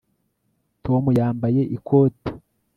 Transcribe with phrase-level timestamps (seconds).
[0.85, 2.29] Tom yambaye ikote